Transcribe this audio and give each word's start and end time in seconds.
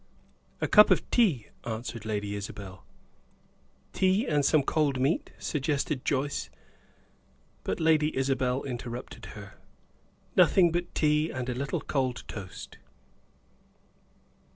"A 0.61 0.67
cup 0.67 0.89
of 0.89 1.07
tea," 1.11 1.49
answered 1.63 2.05
Lady 2.05 2.33
Isabel. 2.33 2.83
"Tea 3.93 4.25
and 4.25 4.43
some 4.43 4.63
cold 4.63 4.99
meat?" 4.99 5.31
suggested 5.37 6.03
Joyce. 6.05 6.49
But 7.63 7.79
Lady 7.79 8.17
Isabel 8.17 8.63
interrupted 8.63 9.27
her. 9.37 9.59
"Nothing 10.35 10.71
but 10.71 10.95
tea 10.95 11.29
and 11.29 11.47
a 11.49 11.53
little 11.53 11.81
cold 11.81 12.23
toast." 12.27 12.79